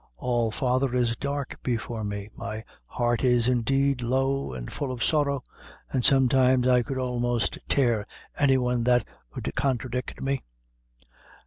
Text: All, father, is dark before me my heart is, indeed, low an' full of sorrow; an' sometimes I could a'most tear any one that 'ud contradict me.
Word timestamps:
All, 0.17 0.49
father, 0.49 0.95
is 0.95 1.15
dark 1.15 1.59
before 1.61 2.03
me 2.03 2.29
my 2.35 2.63
heart 2.87 3.23
is, 3.23 3.47
indeed, 3.47 4.01
low 4.01 4.51
an' 4.51 4.69
full 4.69 4.91
of 4.91 5.03
sorrow; 5.03 5.43
an' 5.93 6.01
sometimes 6.01 6.67
I 6.67 6.81
could 6.81 6.97
a'most 6.97 7.59
tear 7.69 8.07
any 8.35 8.57
one 8.57 8.83
that 8.85 9.05
'ud 9.37 9.53
contradict 9.53 10.19
me. 10.19 10.41